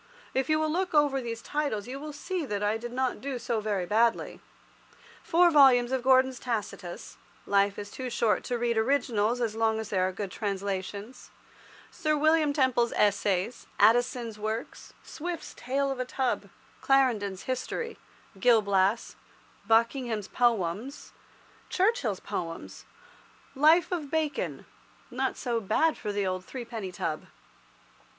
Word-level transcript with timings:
If 0.33 0.49
you 0.49 0.57
will 0.59 0.71
look 0.71 0.95
over 0.95 1.21
these 1.21 1.43
titles, 1.43 1.85
you 1.87 1.99
will 1.99 2.11
see 2.11 2.43
that 2.47 2.63
I 2.63 2.75
did 2.77 2.91
not 2.91 3.21
do 3.21 3.37
so 3.37 3.59
very 3.59 3.85
badly. 3.85 4.39
Four 5.21 5.51
volumes 5.51 5.91
of 5.91 6.01
Gordon's 6.01 6.39
"Tacitus" 6.39 7.17
(life 7.45 7.77
is 7.77 7.91
too 7.91 8.09
short 8.09 8.43
to 8.45 8.57
read 8.57 8.79
originals, 8.79 9.37
so 9.37 9.55
long 9.59 9.79
as 9.79 9.89
there 9.89 10.07
are 10.07 10.11
good 10.11 10.31
translations), 10.31 11.29
Sir 11.91 12.17
William 12.17 12.51
Temple's 12.51 12.91
Essays, 12.93 13.67
Addison's 13.79 14.39
works, 14.39 14.93
Swift's 15.03 15.53
"Tale 15.53 15.91
of 15.91 15.99
a 15.99 16.05
Tub," 16.05 16.49
Clarendon's 16.81 17.43
"History," 17.43 17.99
"Gil 18.39 18.63
Blas," 18.63 19.15
Buckingham's 19.67 20.27
Poems, 20.27 21.11
Churchill's 21.69 22.19
Poems, 22.19 22.85
"Life 23.53 23.91
of 23.91 24.09
Bacon"—not 24.09 25.37
so 25.37 25.59
bad 25.61 25.95
for 25.95 26.11
the 26.11 26.25
old 26.25 26.43
threepenny 26.43 26.91
tub. 26.91 27.25